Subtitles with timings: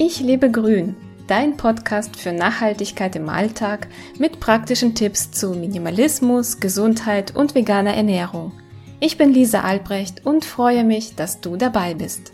[0.00, 0.94] Ich lebe grün,
[1.26, 8.52] dein Podcast für Nachhaltigkeit im Alltag mit praktischen Tipps zu Minimalismus, Gesundheit und veganer Ernährung.
[9.00, 12.32] Ich bin Lisa Albrecht und freue mich, dass du dabei bist.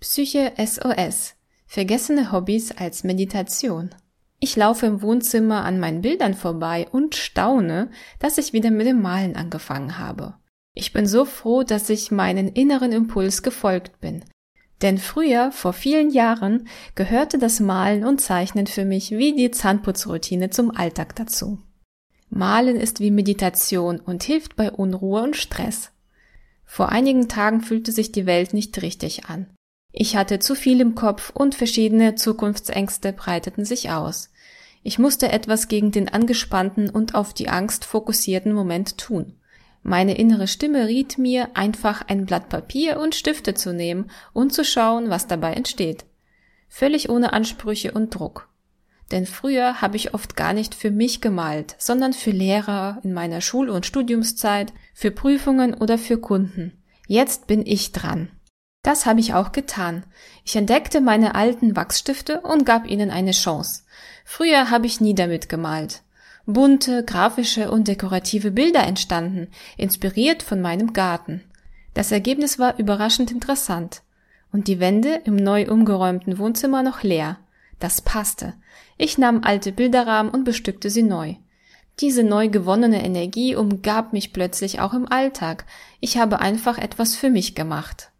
[0.00, 1.34] Psyche SOS.
[1.66, 3.90] Vergessene Hobbys als Meditation.
[4.38, 9.02] Ich laufe im Wohnzimmer an meinen Bildern vorbei und staune, dass ich wieder mit dem
[9.02, 10.36] Malen angefangen habe.
[10.72, 14.24] Ich bin so froh, dass ich meinen inneren Impuls gefolgt bin.
[14.82, 20.50] Denn früher, vor vielen Jahren, gehörte das Malen und Zeichnen für mich wie die Zahnputzroutine
[20.50, 21.58] zum Alltag dazu.
[22.30, 25.90] Malen ist wie Meditation und hilft bei Unruhe und Stress.
[26.64, 29.46] Vor einigen Tagen fühlte sich die Welt nicht richtig an.
[29.92, 34.30] Ich hatte zu viel im Kopf und verschiedene Zukunftsängste breiteten sich aus.
[34.82, 39.34] Ich musste etwas gegen den angespannten und auf die Angst fokussierten Moment tun.
[39.82, 44.64] Meine innere Stimme riet mir, einfach ein Blatt Papier und Stifte zu nehmen und zu
[44.64, 46.04] schauen, was dabei entsteht.
[46.68, 48.48] Völlig ohne Ansprüche und Druck.
[49.10, 53.40] Denn früher habe ich oft gar nicht für mich gemalt, sondern für Lehrer in meiner
[53.40, 56.84] Schul- und Studiumszeit, für Prüfungen oder für Kunden.
[57.08, 58.30] Jetzt bin ich dran.
[58.82, 60.04] Das habe ich auch getan.
[60.44, 63.82] Ich entdeckte meine alten Wachsstifte und gab ihnen eine Chance.
[64.24, 66.02] Früher habe ich nie damit gemalt
[66.46, 71.42] bunte, grafische und dekorative Bilder entstanden, inspiriert von meinem Garten.
[71.94, 74.02] Das Ergebnis war überraschend interessant.
[74.52, 77.38] Und die Wände im neu umgeräumten Wohnzimmer noch leer.
[77.78, 78.54] Das passte.
[78.98, 81.36] Ich nahm alte Bilderrahmen und bestückte sie neu.
[82.00, 85.66] Diese neu gewonnene Energie umgab mich plötzlich auch im Alltag.
[86.00, 88.10] Ich habe einfach etwas für mich gemacht.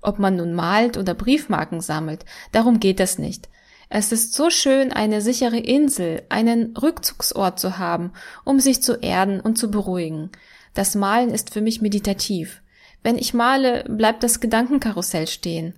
[0.00, 3.48] Ob man nun malt oder Briefmarken sammelt, darum geht es nicht.
[3.88, 8.12] Es ist so schön, eine sichere Insel, einen Rückzugsort zu haben,
[8.44, 10.30] um sich zu erden und zu beruhigen.
[10.74, 12.62] Das Malen ist für mich meditativ.
[13.02, 15.74] Wenn ich male, bleibt das Gedankenkarussell stehen.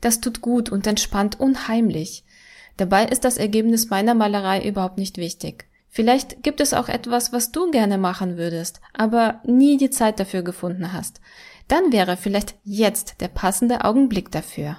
[0.00, 2.24] Das tut gut und entspannt unheimlich.
[2.76, 5.66] Dabei ist das Ergebnis meiner Malerei überhaupt nicht wichtig.
[5.88, 10.42] Vielleicht gibt es auch etwas, was du gerne machen würdest, aber nie die Zeit dafür
[10.42, 11.20] gefunden hast.
[11.68, 14.78] Dann wäre vielleicht jetzt der passende Augenblick dafür.